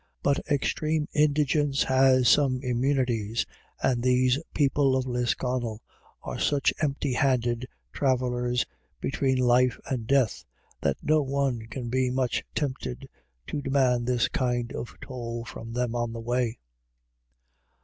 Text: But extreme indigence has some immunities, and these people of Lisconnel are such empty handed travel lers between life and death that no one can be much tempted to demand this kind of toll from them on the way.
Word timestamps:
But 0.23 0.39
extreme 0.49 1.07
indigence 1.13 1.83
has 1.83 2.27
some 2.27 2.59
immunities, 2.63 3.45
and 3.83 4.01
these 4.01 4.39
people 4.55 4.95
of 4.95 5.05
Lisconnel 5.05 5.79
are 6.23 6.39
such 6.39 6.73
empty 6.81 7.13
handed 7.13 7.67
travel 7.93 8.31
lers 8.31 8.65
between 8.99 9.37
life 9.37 9.77
and 9.85 10.07
death 10.07 10.43
that 10.81 10.97
no 11.03 11.21
one 11.21 11.67
can 11.67 11.89
be 11.89 12.09
much 12.09 12.43
tempted 12.55 13.07
to 13.45 13.61
demand 13.61 14.07
this 14.07 14.27
kind 14.27 14.73
of 14.73 14.91
toll 15.03 15.45
from 15.45 15.71
them 15.71 15.93
on 15.93 16.13
the 16.13 16.19
way. 16.19 16.57